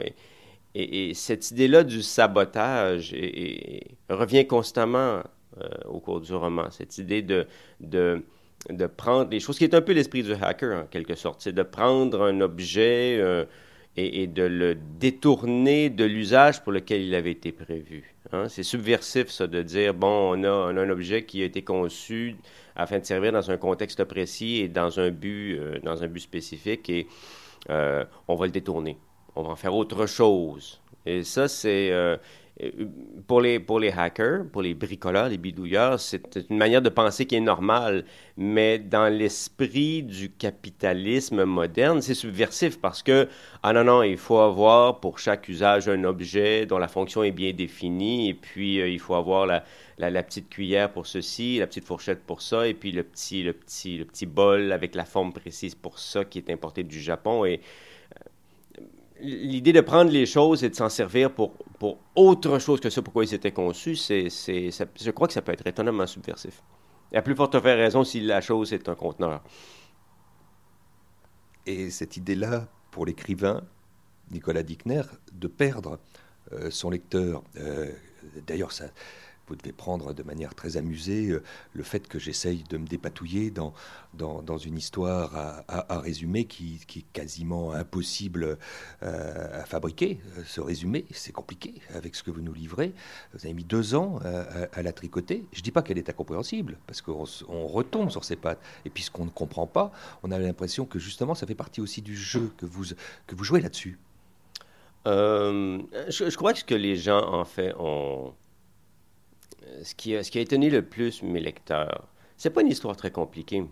[0.75, 3.15] Et, cette idée-là du sabotage
[4.11, 5.23] revient constamment
[5.61, 6.71] euh, au cours du roman.
[6.71, 7.47] Cette idée de
[8.71, 11.53] de prendre des choses, qui est un peu l'esprit du hacker en quelque sorte, c'est
[11.53, 13.45] de prendre un objet euh,
[13.97, 18.15] et, de le détourner de l'usage pour lequel il avait été prévu.
[18.33, 18.49] Hein.
[18.49, 22.37] C'est subversif ça de dire, bon, on a, un objet qui a été conçu
[22.75, 26.21] afin de servir dans un contexte précis et dans un but, euh, dans un but
[26.21, 27.07] spécifique et
[27.71, 28.97] euh, on va le détourner.
[29.37, 30.81] On va en faire autre chose.
[31.07, 31.93] Et ça, c'est
[33.27, 37.27] pour les, pour les hackers, pour les bricoleurs, les bidouilleurs, c'est une manière de penser
[37.27, 38.05] qui est normale,
[38.37, 43.29] mais dans l'esprit du capitalisme moderne, c'est subversif parce que,
[43.65, 47.33] ah non, non, il faut avoir pour chaque usage un objet dont la fonction est
[47.33, 49.65] bien définie, et puis euh, il faut avoir la,
[49.99, 53.53] la, petite cuillère pour ceci, la petite fourchette pour ça, et puis le petit, le
[53.53, 57.45] petit, le petit bol avec la forme précise pour ça qui est importé du Japon.
[57.45, 57.61] Et
[59.21, 61.53] l'idée de prendre les choses et de s'en servir pour,
[62.15, 65.67] autre chose que ça, pourquoi ils étaient conçus, c'est, je crois que ça peut être
[65.67, 66.63] étonnamment subversif.
[67.13, 69.43] À plus forte raison si la chose est un conteneur.
[71.67, 73.63] Et cette idée-là, pour l'écrivain,
[74.31, 75.99] Nicolas Dickner, de perdre
[76.53, 77.91] euh, son lecteur, euh,
[78.47, 78.87] d'ailleurs, ça,
[79.47, 81.43] vous devez prendre de manière très amusée euh,
[81.75, 83.75] le fait que j'essaye de me dépatouiller dans,
[84.15, 88.59] dans, une histoire à, résumer qui, est quasiment impossible
[89.03, 90.21] euh, à fabriquer.
[90.39, 92.95] Euh, ce résumé, c'est compliqué avec ce que vous nous livrez.
[93.35, 94.19] Vous avez mis deux ans
[94.73, 95.45] à, la tricoter.
[95.53, 98.61] Je ne dis pas qu'elle est incompréhensible, parce qu'on retombe sur ses pattes.
[98.85, 101.81] Et puis ce qu'on ne comprend pas, on a l'impression que justement ça fait partie
[101.81, 102.85] aussi du jeu que vous,
[103.27, 103.99] que vous jouez là-dessus.
[105.07, 108.33] je, je, crois que ce que les gens, en fait, ont
[109.83, 112.97] ce qui, a, ce qui a étonné le plus mes lecteurs, c'est pas une histoire
[112.97, 113.65] très compliquée.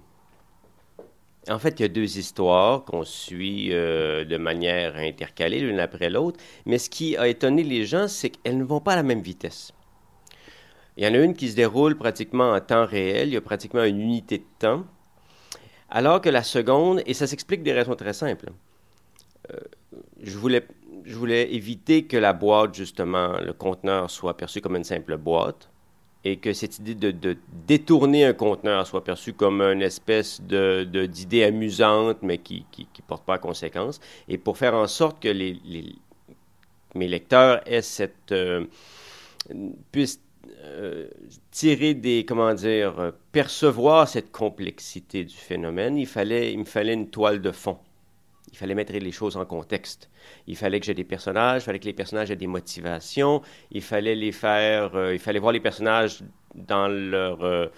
[1.49, 6.09] En fait, il y a deux histoires qu'on suit euh, de manière intercalée l'une après
[6.09, 9.03] l'autre, mais ce qui a étonné les gens, c'est qu'elles ne vont pas à la
[9.03, 9.73] même vitesse.
[10.97, 13.41] Il y en a une qui se déroule pratiquement en temps réel, il y a
[13.41, 14.85] pratiquement une unité de temps,
[15.91, 18.51] alors que la seconde, et ça s'explique des raisons très simples.
[19.51, 19.57] Euh,
[20.23, 20.65] je, voulais,
[21.13, 25.69] je voulais éviter que la boîte, justement, le conteneur, soit perçu comme une simple boîte
[26.25, 32.19] et que cette idée de, détourner un conteneur soit perçue comme une espèce d'idée amusante,
[32.23, 35.33] mais qui ne porte pas conséquence, et pour faire en sorte que
[36.95, 37.63] mes lecteurs
[38.31, 38.65] euh,
[39.91, 40.21] puissent
[40.65, 41.09] euh,
[41.51, 46.09] tirer des, comment dire, percevoir cette complexité du phénomène, il
[46.59, 47.79] me fallait une toile de fond.
[48.53, 50.11] Il fallait mettre les choses en contexte.
[50.47, 53.83] Il fallait que j'ai des personnages, il fallait que les personnages aient des motivations, il
[53.83, 56.23] fallait les faire, euh, il fallait voir les personnages
[56.55, 57.69] dans leur, euh,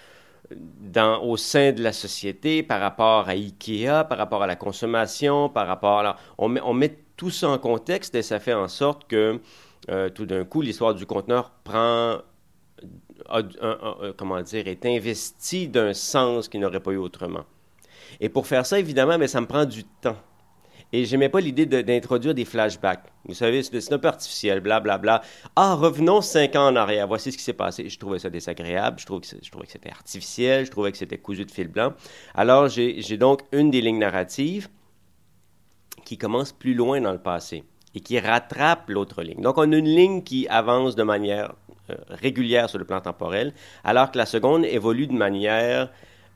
[0.50, 5.48] dans, au sein de la société par rapport à Ikea, par rapport à la consommation,
[5.48, 6.16] par rapport à...
[6.38, 9.40] On met, on met tout ça en contexte et ça fait en sorte que
[9.90, 12.18] euh, tout d'un coup, l'histoire du conteneur prend
[14.16, 17.44] comment dire, est investie d'un sens qu'il n'aurait pas eu autrement.
[18.20, 20.16] Et pour faire ça, évidemment, mais ça me prend du temps.
[20.94, 23.02] Et j'aimais pas l'idée d'introduire des flashbacks.
[23.24, 24.98] Vous savez, c'est un peu artificiel, blablabla.
[24.98, 25.28] Bla, bla.
[25.56, 27.08] Ah, revenons cinq ans en arrière.
[27.08, 27.88] Voici ce qui s'est passé.
[27.88, 29.00] Je trouvais ça désagréable.
[29.00, 30.66] Je trouvais que, je trouvais que c'était artificiel.
[30.66, 31.94] Je trouvais que c'était cousu de fil blanc.
[32.36, 34.68] Alors, j'ai donc une des lignes narratives
[36.04, 37.64] qui commence plus loin dans le passé
[37.96, 39.40] et qui rattrape l'autre ligne.
[39.42, 41.54] Donc, on a une ligne qui avance de manière
[41.90, 43.52] euh, régulière sur le plan temporel,
[43.82, 45.90] alors que la seconde évolue de manière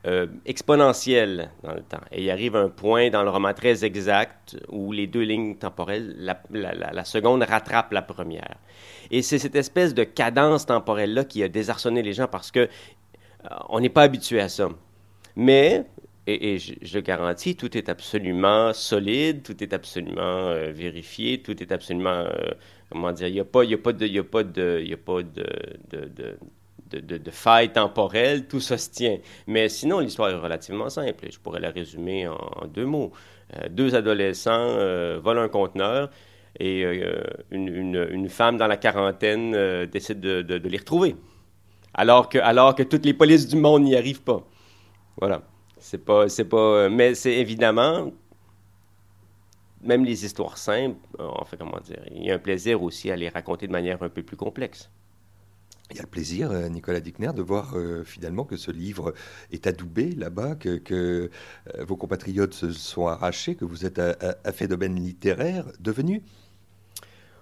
[0.06, 2.00] euh, exponentielle dans le temps.
[2.12, 6.36] Et il arrive un point dans le roman très exact où les deux lignes temporelles,
[6.52, 8.54] la, seconde rattrape la première.
[9.10, 12.68] Et c'est cette espèce de cadence temporelle-là qui a désarçonné les gens parce que euh,
[13.70, 14.68] on n'est pas habitué à ça.
[15.34, 15.84] Mais,
[16.28, 21.72] et, je, le garantis, tout est absolument solide, tout est absolument euh, vérifié, tout est
[21.72, 22.24] absolument,
[22.92, 24.94] comment dire, il n'y a pas, y a pas de, y a pas de, y
[24.94, 26.38] a pas de,
[27.30, 29.18] failles temporelles, tout ça se tient.
[29.46, 31.26] Mais sinon, l'histoire est relativement simple.
[31.30, 33.12] Je pourrais la résumer en, deux mots.
[33.56, 36.10] Euh, deux adolescents euh, volent un conteneur
[36.60, 41.16] et euh, une, femme dans la quarantaine décide de, les retrouver.
[41.94, 44.46] Alors que, alors que toutes les polices du monde n'y arrivent pas.
[45.18, 45.42] Voilà.
[45.80, 48.10] C'est pas, c'est pas, mais c'est évidemment,
[49.80, 50.98] même les histoires simples,
[51.46, 54.08] fait, comment dire, il y a un plaisir aussi à les raconter de manière un
[54.08, 54.90] peu plus complexe.
[55.90, 59.14] Il y a le plaisir, euh, Nicolas Dickner, de voir euh, finalement que ce livre
[59.52, 61.30] est adoubé là-bas, que, euh,
[61.78, 66.22] vos compatriotes se sont arrachés, que vous êtes un, phénomène littéraire devenu.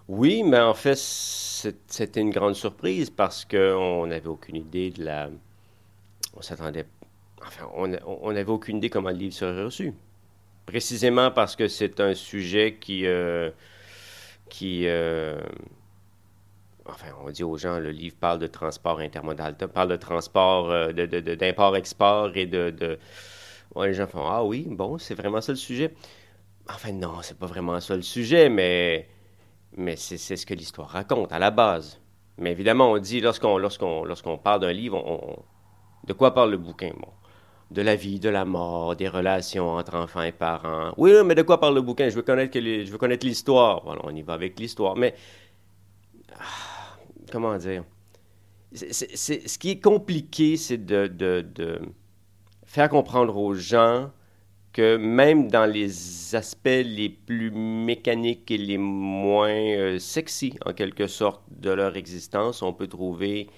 [0.07, 5.29] Oui, mais en fait, c'était une grande surprise parce qu'on n'avait aucune idée de la.
[6.37, 6.87] On s'attendait.
[7.45, 9.93] Enfin, on n'avait aucune idée comment le livre serait reçu.
[10.67, 13.05] Précisément parce que c'est un sujet qui.
[14.49, 14.87] qui
[16.89, 20.93] enfin, on dit aux gens, le livre parle de transport intermodal, parle de transport, euh,
[20.93, 22.99] d'import-export et de...
[23.77, 25.95] les gens font, ah oui, bon, c'est vraiment ça le sujet.
[26.69, 29.09] Enfin, non, c'est pas vraiment ça le sujet, mais,
[29.77, 32.01] mais c'est ce que l'histoire raconte à la base.
[32.39, 35.45] Mais évidemment, on dit, lorsqu'on parle d'un livre,
[36.05, 36.93] de quoi parle le bouquin?
[37.71, 40.93] De la vie, de la mort, des relations entre enfants et parents.
[40.97, 42.09] Oui, mais de quoi parle le bouquin?
[42.09, 42.57] Je veux connaître,
[43.27, 43.83] l'histoire.
[43.85, 44.97] Voilà, on y va avec l'histoire.
[44.97, 45.15] Mais
[47.31, 47.85] comment dire,
[48.75, 51.81] ce qui est compliqué, c'est de,
[52.65, 54.11] faire comprendre aux gens
[54.73, 61.07] que même dans les aspects les plus mécaniques et les moins euh, sexy, en quelque
[61.07, 63.49] sorte, de leur existence, on peut trouver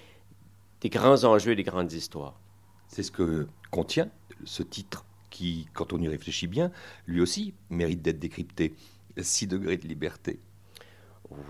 [0.79, 2.39] des grands enjeux et des grandes histoires.
[2.87, 4.09] C'est ce que contient
[4.45, 6.71] ce titre qui, quand on y réfléchit bien,
[7.05, 8.73] lui aussi mérite d'être décrypté.
[9.17, 10.39] 6 degrés de liberté.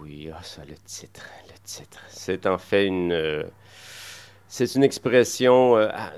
[0.02, 2.00] Oui, ah, ça, le titre, le titre.
[2.10, 3.14] C'est en fait une.
[3.14, 3.44] Euh,
[4.48, 5.78] c'est une expression.
[5.78, 6.12] Euh, ah,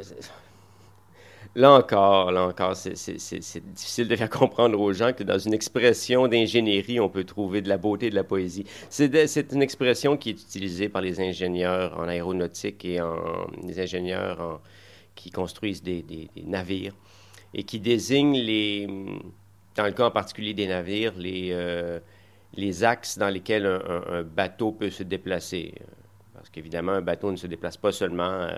[1.56, 2.94] là encore, là encore, c'est
[3.74, 7.70] difficile de faire comprendre aux gens que dans une expression d'ingénierie, on peut trouver de
[7.70, 8.66] la beauté et de la poésie.
[8.90, 14.62] C'est une expression qui est utilisée par les ingénieurs en aéronautique et en, les ingénieurs
[15.14, 16.96] qui construisent des, navires
[17.54, 18.88] et qui désigne les,
[19.76, 22.00] dans le cas en particulier des navires, les, euh,
[22.56, 25.74] les axes dans lesquels un, bateau peut se déplacer.
[26.34, 28.50] Parce qu'évidemment, un bateau ne se déplace pas seulement euh,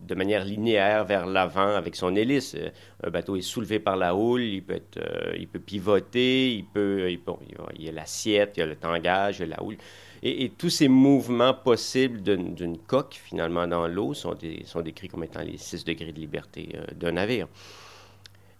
[0.00, 2.56] de manière linéaire vers l'avant avec son hélice.
[3.02, 6.64] Un bateau est soulevé par la houle, il peut, être, euh, il peut pivoter, il
[6.64, 9.76] peut, il, y a l'assiette, il y a le tangage, il y a la houle.
[10.22, 14.34] Et, tous ces mouvements possibles d'une coque, finalement, dans l'eau, sont,
[14.82, 17.46] décrits comme étant les 6 degrés de liberté euh, d'un navire.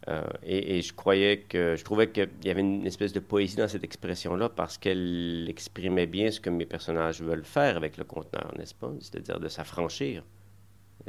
[0.08, 3.68] Euh, et, je croyais que, je trouvais qu'il y avait une espèce de poésie dans
[3.68, 8.52] cette expression-là parce qu'elle exprimait bien ce que mes personnages veulent faire avec le conteneur,
[8.58, 8.92] n'est-ce pas?
[9.00, 10.22] C'est-à-dire de s'affranchir,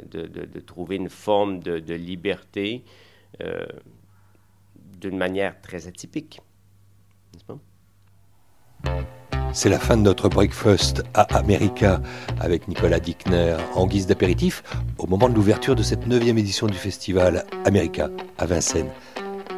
[0.02, 2.84] de, trouver une forme de, de liberté
[3.42, 3.66] euh,
[4.98, 6.40] d'une manière très atypique,
[7.34, 7.58] n'est-ce pas?
[9.52, 12.00] C'est la fin de notre breakfast à America
[12.40, 14.62] avec Nicolas Dickner en guise d'apéritif
[14.98, 18.90] au moment de l'ouverture de cette neuvième édition du festival America à Vincennes.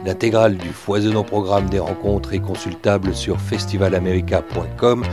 [0.05, 5.05] L'intégrale du foisonnant programme des rencontres est consultable sur festivalamerica.com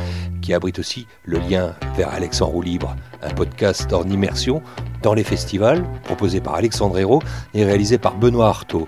[0.42, 4.62] qui abrite aussi le lien vers Alex en libre, un podcast en immersion
[5.02, 7.22] dans les festivals proposé par Alexandre Hérault
[7.56, 8.88] et réalisé par Benoît Artaud.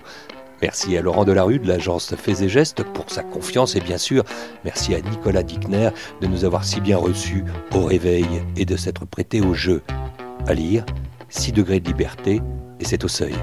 [0.62, 4.24] Merci à Laurent Delarue de l'agence Faits et Gestes pour sa confiance et bien sûr,
[4.66, 5.89] merci à Nicolas Dickner
[6.20, 7.43] de nous avoir si bien reçus
[7.76, 9.84] au réveil et de s'être prêté au jeu.
[10.47, 10.84] À lire,
[11.30, 12.41] 6 degrés de liberté
[12.80, 13.36] et c'est au seuil.